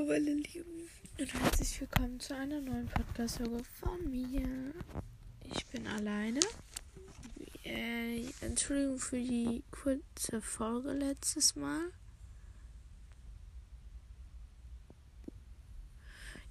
Hallo 0.00 0.12
meine 0.12 0.32
Lieben 0.32 0.88
und 1.18 1.34
herzlich 1.34 1.78
willkommen 1.78 2.18
zu 2.20 2.34
einer 2.34 2.58
neuen 2.58 2.88
Podcast-Folge 2.88 3.62
von 3.64 4.10
mir. 4.10 4.72
Ich 5.44 5.66
bin 5.66 5.86
alleine. 5.86 6.40
Äh, 7.64 8.24
Entschuldigung 8.40 8.98
für 8.98 9.20
die 9.20 9.62
kurze 9.70 10.40
Folge 10.40 10.92
letztes 10.92 11.54
Mal. 11.54 11.92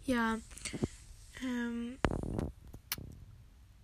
Ja, 0.06 0.38
ähm, 1.42 1.98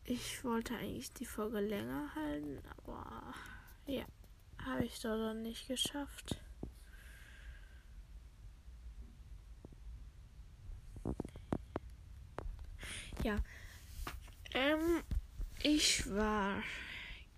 ich 0.03 0.43
wollte 0.43 0.75
eigentlich 0.75 1.11
die 1.13 1.25
Folge 1.25 1.59
länger 1.59 2.13
halten, 2.13 2.59
aber 2.77 3.33
ja, 3.87 4.05
habe 4.63 4.85
ich 4.85 5.01
doch 5.01 5.17
dann 5.17 5.41
nicht 5.41 5.67
geschafft. 5.67 6.39
Ja. 13.25 13.39
Ähm, 14.53 15.01
ich 15.63 16.07
war 16.13 16.61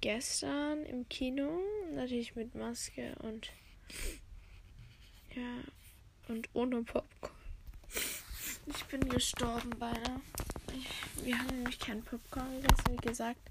gestern 0.02 0.84
im 0.84 1.08
Kino, 1.08 1.62
natürlich 1.94 2.36
mit 2.36 2.54
Maske 2.56 3.16
und 3.20 3.54
ja, 5.34 5.64
und 6.28 6.50
ohne 6.54 6.84
Popcorn. 6.84 7.32
Ich 8.66 8.84
bin 8.88 9.08
gestorben 9.08 9.70
beinahe. 9.80 10.20
Ich, 10.76 11.26
wir 11.26 11.40
haben 11.40 11.56
nämlich 11.56 11.80
kein 11.80 12.04
Popcorn 12.04 12.62
gegessen, 12.62 12.92
wie 12.92 13.08
gesagt, 13.08 13.50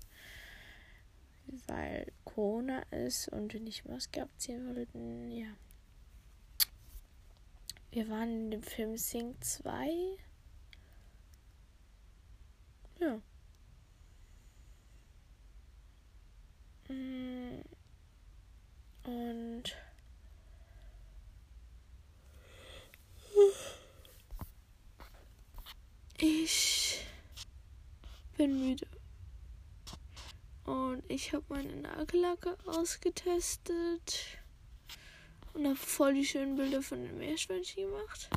weil 1.69 2.13
Corona 2.27 2.83
ist 2.91 3.29
und 3.29 3.55
wir 3.55 3.61
nicht 3.61 3.89
Maske 3.89 4.21
abziehen 4.21 4.77
wollten. 4.77 5.31
Ja. 5.31 5.49
Wir 7.93 8.11
waren 8.11 8.29
in 8.29 8.51
dem 8.51 8.63
Film 8.63 8.99
Sing 8.99 9.41
2 9.41 10.19
ja. 13.01 13.21
Mm. 16.89 17.63
Und 19.05 19.77
ich 26.19 27.07
bin 28.37 28.59
müde. 28.59 28.87
Und 30.65 31.05
ich 31.09 31.33
habe 31.33 31.45
meine 31.49 31.77
Nagellacke 31.77 32.57
ausgetestet 32.67 34.39
und 35.55 35.67
habe 35.67 35.77
voll 35.77 36.15
die 36.15 36.25
schönen 36.25 36.57
Bilder 36.57 36.83
von 36.83 37.03
den 37.03 37.19
Meerschweinchen 37.19 37.89
gemacht. 37.89 38.29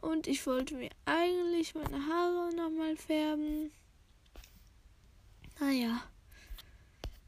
Und 0.00 0.26
ich 0.26 0.46
wollte 0.46 0.74
mir 0.74 0.90
eigentlich 1.04 1.49
meine 1.74 2.06
Haare 2.06 2.54
nochmal 2.54 2.96
färben. 2.96 3.70
Naja, 5.58 6.02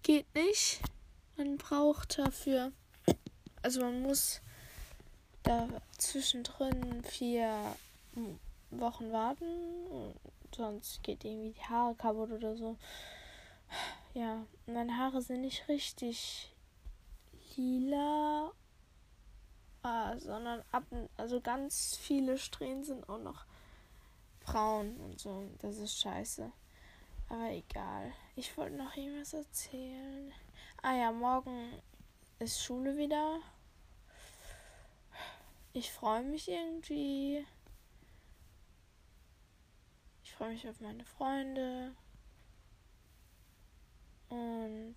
geht 0.02 0.27
nicht. 0.34 0.80
Man 1.36 1.58
braucht 1.58 2.19
dafür, 2.19 2.72
also 3.62 3.80
man 3.83 4.02
muss 4.02 4.41
da 5.42 5.69
zwischendrin 5.98 7.02
vier 7.05 7.77
Wochen 8.70 9.12
warten. 9.12 10.14
Sonst 10.55 11.02
geht 11.02 11.24
irgendwie 11.24 11.52
die 11.52 11.64
Haare 11.64 11.94
kaputt 11.94 12.33
oder 12.33 12.56
so. 12.56 12.77
Ja, 14.14 14.46
meine 14.67 14.96
Haare 14.96 15.20
sind 15.20 15.42
nicht 15.42 15.69
richtig 15.69 16.55
lila 17.56 18.52
ah, 19.83 20.17
sondern 20.19 20.62
ab, 20.70 20.84
also 21.17 21.41
ganz 21.41 21.96
viele 21.96 22.39
Strähnen 22.39 22.84
sind 22.84 23.08
auch 23.08 23.19
noch 23.19 23.44
braun 24.45 24.97
und 24.97 25.21
so. 25.21 25.48
Das 25.61 25.79
ist 25.79 25.98
scheiße. 25.98 26.51
Aber 27.29 27.51
egal. 27.51 28.12
Ich 28.37 28.57
wollte 28.57 28.77
noch 28.77 28.95
irgendwas 28.97 29.33
erzählen. 29.33 30.33
Ah 30.83 30.95
ja, 30.95 31.13
morgen 31.13 31.73
ist 32.39 32.63
Schule 32.63 32.97
wieder. 32.97 33.41
Ich 35.73 35.91
freue 35.92 36.23
mich 36.23 36.48
irgendwie. 36.48 37.47
Ich 40.23 40.35
freue 40.35 40.51
mich 40.51 40.69
auf 40.69 40.81
meine 40.81 41.05
Freunde. 41.05 41.95
Und 44.29 44.97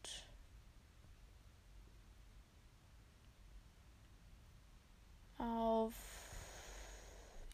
auf 5.38 5.94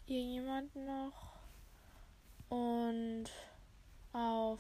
irgendjemanden 0.06 0.86
noch 0.86 1.41
und 2.52 3.26
auf 4.12 4.60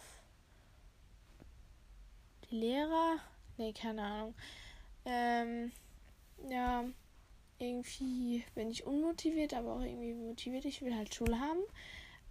die 2.50 2.56
Lehrer. 2.56 3.18
Nee, 3.58 3.74
keine 3.74 4.02
Ahnung. 4.02 4.36
Ähm, 5.04 5.74
ja, 6.50 6.86
irgendwie 7.60 8.46
bin 8.56 8.72
ich 8.72 8.86
unmotiviert, 8.86 9.54
aber 9.54 9.76
auch 9.76 9.82
irgendwie 9.82 10.14
motiviert. 10.14 10.64
Ich 10.64 10.82
will 10.82 10.96
halt 10.96 11.14
Schule 11.14 11.38
haben, 11.38 11.60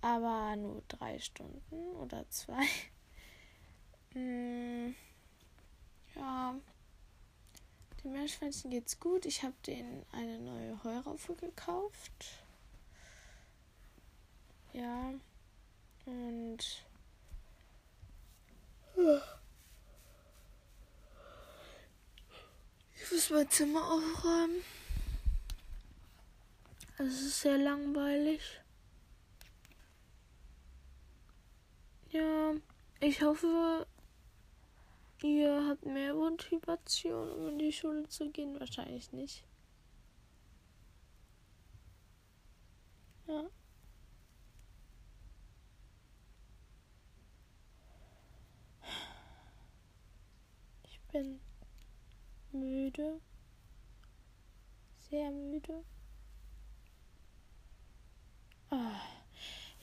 aber 0.01 0.57
nur 0.57 0.83
drei 0.89 1.19
Stunden 1.19 1.95
oder 1.97 2.25
zwei. 2.31 2.67
hm, 4.15 4.95
ja, 6.17 6.55
dem 8.03 8.13
Meerschweinchen 8.13 8.71
geht's 8.71 8.99
gut. 8.99 9.27
Ich 9.27 9.43
habe 9.43 9.55
denen 9.67 10.07
eine 10.13 10.39
neue 10.39 10.83
Heuraufe 10.85 11.35
gekauft. 11.35 12.45
Ja. 14.73 15.13
Und. 16.11 16.59
Ich 22.95 23.13
muss 23.13 23.31
mein 23.31 23.49
Zimmer 23.49 23.83
aufräumen. 23.93 24.63
Es 26.99 27.21
ist 27.21 27.41
sehr 27.41 27.59
langweilig. 27.59 28.61
Ja, 32.11 32.55
ich 33.01 33.23
hoffe, 33.23 33.87
Ihr 35.23 35.67
habt 35.69 35.85
mehr 35.85 36.15
Motivation, 36.15 37.31
um 37.33 37.49
in 37.49 37.59
die 37.59 37.73
Schule 37.73 38.09
zu 38.09 38.31
gehen? 38.31 38.59
Wahrscheinlich 38.59 39.13
nicht. 39.13 39.45
Ja. 43.27 43.45
Ich 50.85 51.00
bin 51.13 51.41
müde. 52.53 53.21
Sehr 55.11 55.31
müde. 55.31 55.85
Oh, 58.71 58.77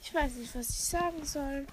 ich 0.00 0.14
weiß 0.14 0.36
nicht, 0.36 0.54
was 0.54 0.70
ich 0.70 0.84
sagen 0.84 1.24
soll. 1.24 1.66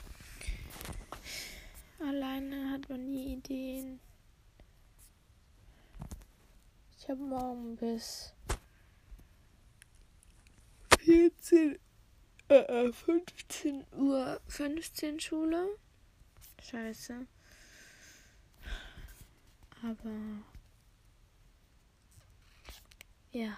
Alleine 1.99 2.71
hat 2.71 2.89
man 2.89 3.05
nie 3.05 3.33
Ideen. 3.33 3.99
Ich 6.97 7.09
habe 7.09 7.22
morgen 7.22 7.77
bis 7.77 8.33
14, 10.99 11.79
äh, 12.49 12.91
15 12.91 13.85
Uhr 13.93 14.41
15 14.47 15.19
Schule. 15.19 15.77
Scheiße. 16.61 17.27
Aber 19.85 20.09
ja. 23.31 23.56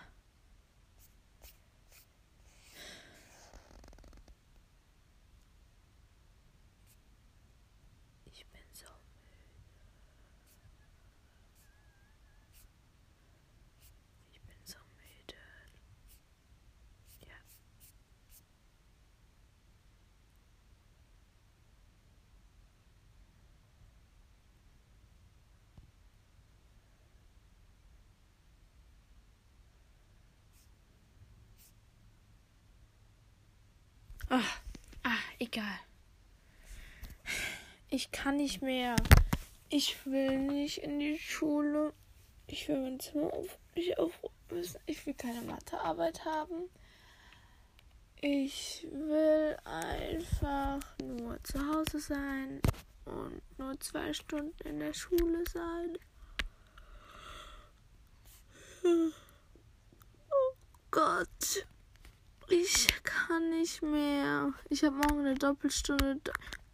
Egal. 35.48 35.80
Ich 37.90 38.12
kann 38.12 38.38
nicht 38.38 38.62
mehr. 38.62 38.96
Ich 39.70 40.06
will 40.06 40.38
nicht 40.38 40.80
in 40.80 41.00
die 41.00 41.18
Schule. 41.18 41.94
Ich 42.48 42.68
will 42.68 42.82
mein 42.82 43.00
Zimmer 43.00 43.34
auf, 43.34 43.58
nicht 43.76 43.98
aufräumen 43.98 44.36
müssen. 44.50 44.80
Ich 44.86 45.06
will 45.06 45.14
keine 45.14 45.42
Mathearbeit 45.42 46.24
haben. 46.26 46.70
Ich 48.20 48.88
will 48.92 49.58
einfach 49.64 50.82
nur 51.04 51.42
zu 51.44 51.60
Hause 51.60 52.00
sein 52.00 52.62
und 53.06 53.42
nur 53.58 53.80
zwei 53.80 54.12
Stunden 54.14 54.68
in 54.68 54.80
der 54.80 54.94
Schule 54.94 55.44
sein. 55.54 55.98
Oh 60.30 60.54
Gott. 60.92 61.68
Ich 62.50 62.88
kann 63.04 63.50
nicht 63.50 63.82
mehr. 63.82 64.54
Ich 64.70 64.84
habe 64.84 64.96
morgen 64.96 65.20
eine 65.20 65.36
Doppelstunde. 65.36 66.22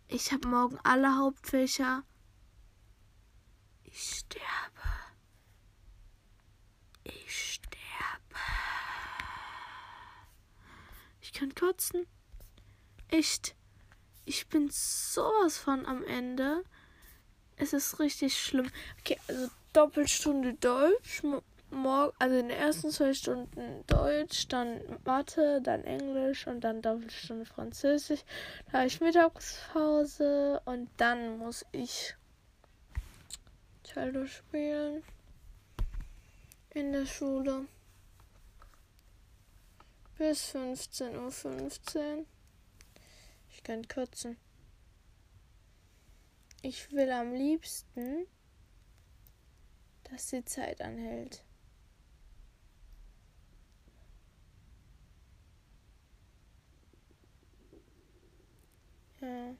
Ich 0.07 0.31
habe 0.31 0.47
morgen 0.47 0.77
alle 0.83 1.17
Hauptfächer. 1.17 2.03
Ich 3.83 4.17
sterbe. 4.17 4.43
Ich 7.03 7.53
sterbe. 7.53 8.39
Ich 11.21 11.33
kann 11.33 11.55
kotzen. 11.55 12.05
Echt. 13.07 13.55
Ich 14.25 14.47
bin 14.47 14.69
sowas 14.71 15.57
von 15.57 15.87
am 15.87 16.03
Ende. 16.03 16.63
Es 17.55 17.73
ist 17.73 17.99
richtig 17.99 18.37
schlimm. 18.37 18.69
Okay, 18.99 19.19
also 19.27 19.49
Doppelstunde 19.73 20.53
Deutsch, 20.53 21.23
also 22.19 22.35
in 22.35 22.49
den 22.49 22.57
ersten 22.57 22.91
zwei 22.91 23.13
Stunden 23.13 23.85
Deutsch, 23.87 24.47
dann 24.47 24.81
Mathe, 25.05 25.61
dann 25.61 25.83
Englisch 25.83 26.47
und 26.47 26.61
dann 26.61 26.81
Doppelstunde 26.81 27.45
Französisch. 27.45 28.23
Da 28.71 28.79
habe 28.79 28.87
ich 28.87 29.01
Mittagspause 29.01 30.61
und 30.65 30.89
dann 30.97 31.37
muss 31.37 31.65
ich 31.71 32.15
Cello 33.83 34.25
spielen 34.25 35.03
in 36.73 36.91
der 36.91 37.05
Schule 37.05 37.67
bis 40.17 40.55
15.15 40.55 41.17
Uhr. 41.17 41.31
15. 41.31 42.25
Ich 43.49 43.63
kann 43.63 43.87
kürzen. 43.87 44.37
Ich 46.61 46.91
will 46.91 47.11
am 47.11 47.33
liebsten, 47.33 48.25
dass 50.03 50.27
die 50.27 50.45
Zeit 50.45 50.81
anhält. 50.81 51.43
Ja. 59.23 59.55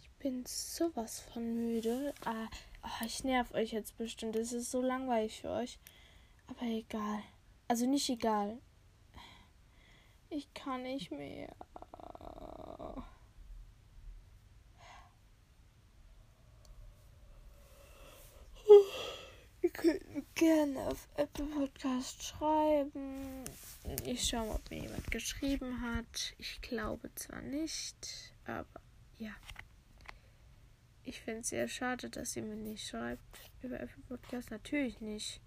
Ich 0.00 0.10
bin 0.12 0.46
sowas 0.46 1.20
von 1.20 1.54
müde. 1.54 2.14
Ah, 2.24 2.48
oh, 2.82 3.04
ich 3.04 3.24
nerv 3.24 3.52
euch 3.52 3.72
jetzt 3.72 3.98
bestimmt. 3.98 4.36
Es 4.36 4.52
ist 4.52 4.70
so 4.70 4.80
langweilig 4.80 5.42
für 5.42 5.50
euch. 5.50 5.78
Aber 6.46 6.62
egal. 6.62 7.22
Also 7.68 7.84
nicht 7.84 8.08
egal. 8.08 8.58
Ich 10.30 10.52
kann 10.54 10.82
nicht 10.82 11.10
mehr. 11.10 11.54
Ihr 19.60 19.70
könnt 19.70 20.14
mir 20.14 20.25
gerne 20.36 20.78
auf 20.80 21.08
Apple 21.16 21.46
Podcast 21.46 22.22
schreiben. 22.22 23.44
Ich 24.04 24.28
schaue 24.28 24.46
mal, 24.46 24.54
ob 24.56 24.70
mir 24.70 24.82
jemand 24.82 25.10
geschrieben 25.10 25.80
hat. 25.80 26.34
Ich 26.36 26.60
glaube 26.60 27.10
zwar 27.14 27.40
nicht, 27.40 28.32
aber 28.44 28.80
ja. 29.18 29.34
Ich 31.04 31.20
finde 31.20 31.40
es 31.40 31.48
sehr 31.48 31.68
schade, 31.68 32.10
dass 32.10 32.34
sie 32.34 32.42
mir 32.42 32.54
nicht 32.54 32.86
schreibt 32.86 33.50
über 33.62 33.80
Apple 33.80 34.02
Podcast. 34.08 34.50
Natürlich 34.50 35.00
nicht. 35.00 35.40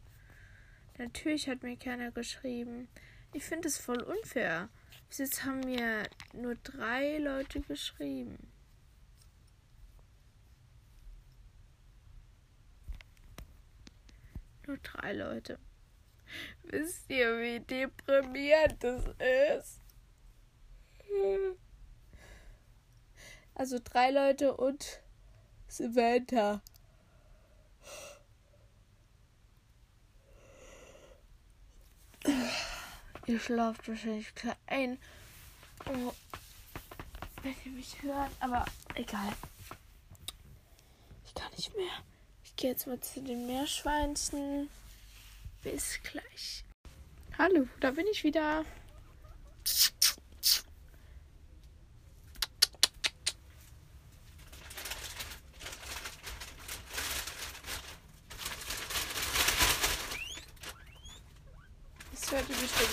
Natürlich 0.98 1.48
hat 1.48 1.62
mir 1.62 1.78
keiner 1.78 2.12
geschrieben. 2.12 2.88
Ich 3.32 3.44
finde 3.44 3.68
es 3.68 3.78
voll 3.78 4.02
unfair. 4.02 4.70
Bis 5.08 5.20
jetzt 5.20 5.46
haben 5.46 5.60
mir 5.60 6.10
nur 6.34 6.56
drei 6.56 7.20
Leute 7.20 7.62
geschrieben. 7.62 8.38
Nur 14.70 14.78
drei 14.84 15.14
Leute. 15.14 15.58
Wisst 16.62 17.10
ihr, 17.10 17.40
wie 17.40 17.60
deprimierend 17.60 18.84
das 18.84 19.04
ist? 19.58 19.82
Also 23.56 23.80
drei 23.84 24.12
Leute 24.12 24.56
und 24.56 25.02
Samantha. 25.68 26.62
Ihr 33.26 33.40
schlaft 33.40 33.88
wahrscheinlich 33.88 34.32
ein. 34.68 35.00
Oh, 35.88 36.14
wenn 37.42 37.56
ihr 37.66 37.72
mich 37.72 38.00
hört, 38.04 38.32
aber 38.40 38.66
egal. 38.94 39.34
Ich 41.26 41.34
kann 41.34 41.52
nicht 41.54 41.76
mehr. 41.76 42.04
Gehe 42.60 42.72
jetzt 42.72 42.88
mal 42.88 43.00
zu 43.00 43.22
den 43.22 43.48
Meerschweinchen. 43.48 44.70
Bis 45.64 45.98
gleich. 46.04 46.66
Hallo, 47.38 47.66
da 47.80 47.92
bin 47.92 48.06
ich 48.12 48.26
wieder. 48.26 48.66
Das 49.64 49.94
hört 62.30 62.50
ihr 62.50 62.56
bestimmt. 62.58 62.90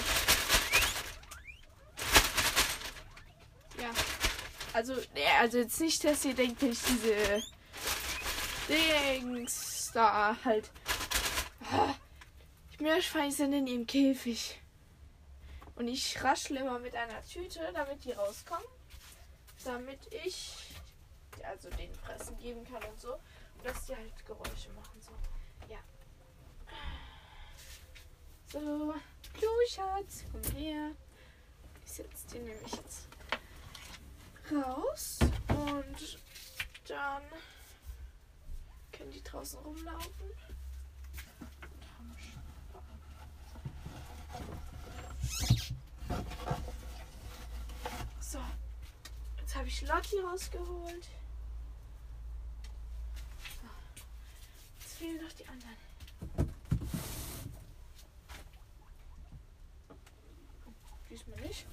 Ja. 3.80 3.90
Also, 4.72 4.94
also 5.40 5.58
jetzt 5.58 5.80
nicht, 5.80 6.04
dass 6.04 6.24
ihr 6.24 6.34
denkt, 6.34 6.62
dass 6.62 6.68
ich 6.68 6.82
diese 6.84 7.55
Dings 8.68 9.90
da 9.92 10.36
halt. 10.44 10.70
Die 12.72 12.82
Meerschweine 12.82 13.32
sind 13.32 13.52
in 13.52 13.66
ihrem 13.66 13.86
Käfig. 13.86 14.60
Und 15.76 15.88
ich 15.88 16.22
raschle 16.22 16.60
immer 16.60 16.78
mit 16.78 16.94
einer 16.96 17.22
Tüte, 17.22 17.70
damit 17.74 18.04
die 18.04 18.12
rauskommen. 18.12 18.66
Damit 19.64 20.00
ich 20.24 20.74
also 21.42 21.70
den 21.70 21.94
Fressen 21.94 22.38
geben 22.38 22.64
kann 22.64 22.82
und 22.84 23.00
so. 23.00 23.14
Und 23.14 23.64
dass 23.64 23.86
die 23.86 23.96
halt 23.96 24.26
Geräusche 24.26 24.70
machen. 24.70 25.00
So. 25.00 25.12
Ja. 25.68 25.78
So. 28.52 28.94
Du 29.40 29.46
Schatz, 29.68 30.24
komm 30.32 30.42
her. 30.56 30.92
Ich 31.84 31.92
setze 31.92 32.26
die 32.32 32.38
nämlich 32.38 32.72
jetzt 32.72 33.08
raus. 34.50 35.18
Und 35.48 36.18
dann 36.88 37.22
können 38.96 39.10
die 39.10 39.22
draußen 39.22 39.58
rumlaufen. 39.60 40.10
So, 48.20 48.38
jetzt 49.38 49.54
habe 49.54 49.68
ich 49.68 49.82
Lotti 49.82 50.18
rausgeholt. 50.20 51.04
So. 53.60 53.68
Jetzt 54.80 54.94
fehlen 54.94 55.22
noch 55.22 55.32
die 55.32 55.46
anderen. 55.46 55.76
Diesmal 61.10 61.40
nicht. 61.40 61.66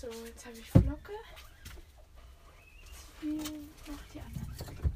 So, 0.00 0.06
jetzt 0.24 0.46
habe 0.46 0.56
ich 0.56 0.70
Flocke. 0.70 1.12
Jetzt 3.20 3.88
noch 3.88 3.98
die 4.14 4.20
anderen. 4.20 4.87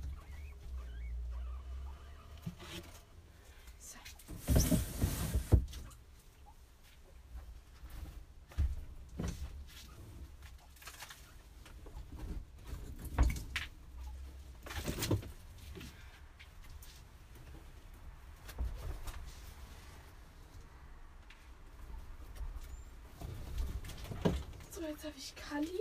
So, 24.83 24.89
jetzt 24.89 25.05
habe 25.05 25.15
ich 25.17 25.33
Kali. 25.37 25.81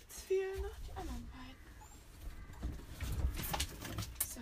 Jetzt 0.00 0.20
fehlen 0.22 0.62
noch 0.62 0.78
die 0.78 0.96
anderen 0.96 1.28
beiden. 1.28 1.54
So. 4.26 4.40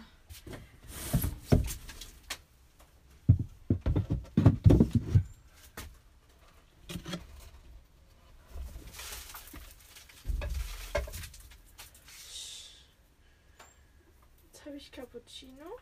Jetzt 14.45 14.65
habe 14.65 14.77
ich 14.77 14.93
Cappuccino. 14.93 15.77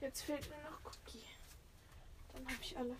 Jetzt 0.00 0.22
fehlt 0.22 0.48
mir 0.48 0.56
noch 0.62 0.80
Cookie. 0.84 1.22
Dann 2.32 2.44
habe 2.46 2.56
ich 2.62 2.76
alle. 2.76 2.96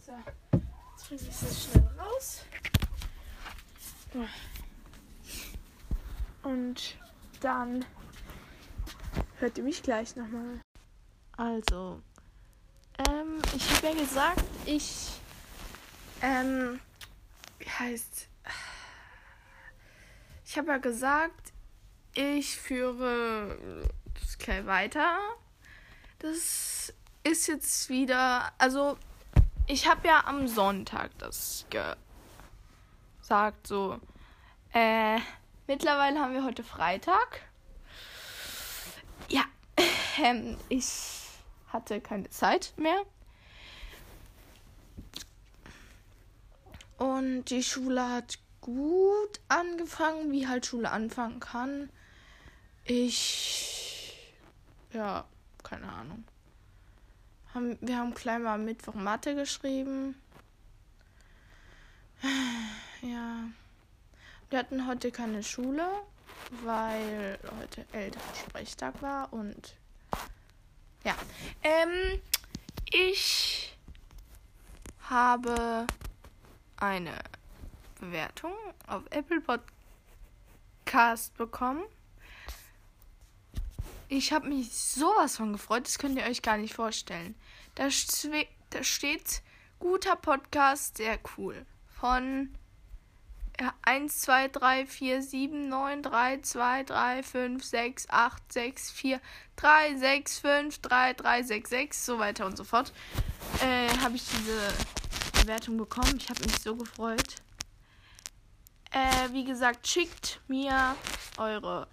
So, 0.00 0.12
jetzt 0.92 1.08
bringe 1.08 1.20
ich 1.20 1.28
das 1.28 1.64
schnell 1.64 1.88
raus. 1.98 2.44
Und 6.42 6.96
dann 7.40 7.84
hört 9.38 9.58
ihr 9.58 9.64
mich 9.64 9.82
gleich 9.82 10.16
nochmal. 10.16 10.60
Also, 11.36 12.02
ähm, 12.98 13.40
ich 13.54 13.70
habe 13.70 13.88
ja 13.88 13.94
gesagt, 13.94 14.44
ich, 14.64 15.10
ähm, 16.22 16.80
wie 17.58 17.68
heißt, 17.68 18.28
ich 20.44 20.58
habe 20.58 20.68
ja 20.68 20.78
gesagt, 20.78 21.52
ich 22.14 22.56
führe 22.56 23.58
das 24.14 24.38
gleich 24.38 24.66
weiter. 24.66 25.18
Das 26.18 26.92
ist 27.22 27.46
jetzt 27.46 27.88
wieder, 27.88 28.52
also 28.58 28.96
ich 29.66 29.86
habe 29.86 30.08
ja 30.08 30.24
am 30.24 30.48
Sonntag 30.48 31.10
das 31.18 31.66
gesagt, 33.20 33.66
so, 33.66 34.00
äh, 34.72 35.18
mittlerweile 35.66 36.18
haben 36.18 36.32
wir 36.32 36.44
heute 36.44 36.64
Freitag. 36.64 37.42
Ja, 39.28 39.44
ähm, 40.22 40.56
ich 40.68 41.27
hatte 41.68 42.00
keine 42.00 42.30
Zeit 42.30 42.72
mehr. 42.76 43.02
Und 46.98 47.44
die 47.46 47.62
Schule 47.62 48.08
hat 48.08 48.38
gut 48.60 49.40
angefangen, 49.48 50.32
wie 50.32 50.48
halt 50.48 50.66
Schule 50.66 50.90
anfangen 50.90 51.40
kann. 51.40 51.90
Ich, 52.84 54.34
ja, 54.92 55.24
keine 55.62 55.88
Ahnung. 55.92 56.24
Wir 57.80 57.98
haben 57.98 58.14
klein 58.14 58.42
mal 58.42 58.58
Mittwoch 58.58 58.94
Mathe 58.94 59.34
geschrieben. 59.34 60.14
Ja. 63.00 63.44
Wir 64.50 64.58
hatten 64.58 64.88
heute 64.88 65.12
keine 65.12 65.44
Schule, 65.44 65.86
weil 66.64 67.38
heute 67.60 67.84
Elternsprechtag 67.92 69.00
war 69.02 69.32
und 69.32 69.76
ja. 71.08 71.16
Ähm, 71.62 72.20
ich 72.90 73.74
habe 75.08 75.86
eine 76.76 77.14
Bewertung 77.98 78.52
auf 78.86 79.04
Apple 79.10 79.40
Podcast 79.40 81.34
bekommen. 81.38 81.82
Ich 84.08 84.32
habe 84.32 84.48
mich 84.48 84.70
sowas 84.70 85.36
von 85.36 85.52
gefreut, 85.52 85.86
das 85.86 85.98
könnt 85.98 86.18
ihr 86.18 86.26
euch 86.26 86.42
gar 86.42 86.58
nicht 86.58 86.74
vorstellen. 86.74 87.34
Da, 87.74 87.88
da 88.70 88.84
steht 88.84 89.42
guter 89.78 90.16
Podcast, 90.16 90.98
sehr 90.98 91.18
cool. 91.36 91.64
Von 91.88 92.54
1, 93.82 94.20
2, 94.20 94.48
3, 94.48 94.86
4, 94.86 95.22
7, 95.22 95.68
9, 95.68 96.02
3, 96.02 96.40
2, 96.42 96.84
3, 96.84 97.22
5, 97.22 97.64
6, 97.64 98.06
8, 98.08 98.52
6, 98.52 98.90
4, 98.92 99.20
3, 99.56 99.96
6, 99.96 100.38
5, 100.38 100.78
3, 100.80 101.12
3, 101.14 101.42
6, 101.42 101.70
6, 101.70 102.06
so 102.06 102.18
weiter 102.18 102.46
und 102.46 102.56
so 102.56 102.64
fort. 102.64 102.92
Äh, 103.60 103.88
habe 103.98 104.14
ich 104.14 104.24
diese 104.28 104.72
Bewertung 105.42 105.76
bekommen. 105.76 106.16
Ich 106.18 106.28
habe 106.28 106.40
mich 106.42 106.60
so 106.60 106.76
gefreut. 106.76 107.36
Äh, 108.90 109.32
wie 109.32 109.44
gesagt, 109.44 109.86
schickt 109.86 110.40
mir 110.46 110.94
eure 111.36 111.88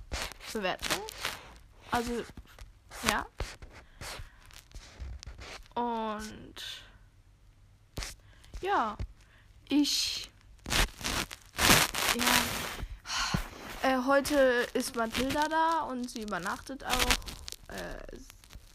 Bewertung. 0.53 1.01
Also, 1.91 2.23
ja. 3.09 3.25
Und 5.73 6.55
ja, 8.61 8.95
ich 9.67 10.29
ja. 12.15 13.89
Äh, 13.89 13.97
heute 14.07 14.35
ist 14.73 14.95
Mathilda 14.95 15.47
da 15.47 15.81
und 15.81 16.09
sie 16.09 16.23
übernachtet 16.23 16.83
auch. 16.83 17.73
Äh, 17.73 18.17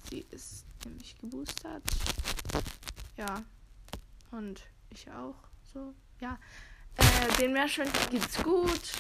sie 0.09 0.27
ist 0.31 0.65
nämlich 0.85 1.19
geboostert. 1.19 1.83
Ja. 3.17 3.43
Und 4.31 4.63
ich 4.91 5.11
auch. 5.11 5.35
So, 5.73 5.95
ja. 6.21 6.39
Äh, 6.97 7.37
den 7.41 7.53
Meerschweinchen 7.53 8.11
geht's 8.11 8.43
gut. 8.43 8.93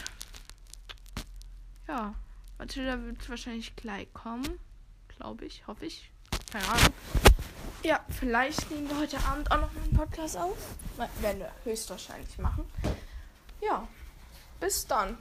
Ja. 1.87 2.15
Mathilda 2.59 3.03
wird 3.03 3.29
wahrscheinlich 3.29 3.75
gleich 3.77 4.13
kommen. 4.13 4.59
Glaube 5.17 5.45
ich, 5.45 5.67
hoffe 5.67 5.87
ich. 5.87 6.11
Keine 6.51 6.67
Ahnung. 6.69 6.95
Ja, 7.83 8.05
vielleicht 8.19 8.71
nehmen 8.71 8.89
wir 8.89 8.99
heute 8.99 9.19
Abend 9.21 9.51
auch 9.51 9.61
noch 9.61 9.77
einen 9.77 9.97
Podcast 9.97 10.37
auf. 10.37 10.57
Werden 11.21 11.41
wir 11.41 11.53
höchstwahrscheinlich 11.65 12.37
machen. 12.39 12.65
Ja. 13.63 13.89
Bis 14.61 14.87
dann. 14.87 15.17